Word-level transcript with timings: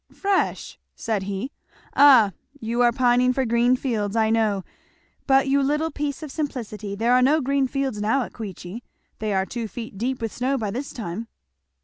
"Fresh!" 0.13 0.79
said 0.95 1.21
he. 1.21 1.51
"Ah 1.95 2.31
you 2.59 2.81
are 2.81 2.91
pining 2.91 3.31
for 3.33 3.45
green 3.45 3.75
fields, 3.75 4.15
I 4.15 4.31
know. 4.31 4.63
But 5.27 5.47
you 5.47 5.61
little 5.61 5.91
piece 5.91 6.23
of 6.23 6.31
simplicity, 6.31 6.95
there 6.95 7.13
are 7.13 7.21
no 7.21 7.39
green 7.39 7.67
fields 7.67 8.01
now 8.01 8.23
at 8.23 8.33
Queechy 8.33 8.81
they 9.19 9.31
are 9.31 9.45
two 9.45 9.67
feet 9.67 9.99
deep 9.99 10.19
with 10.19 10.33
snow 10.33 10.57
by 10.57 10.71
this 10.71 10.91
time." 10.91 11.27